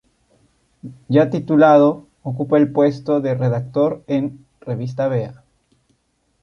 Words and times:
Ya 1.09 1.29
titulado, 1.29 2.07
ocupa 2.23 2.57
el 2.57 2.71
puesto 2.71 3.21
de 3.21 3.35
redactor 3.35 4.03
en 4.07 4.47
revista 4.59 5.07
Vea. 5.07 5.43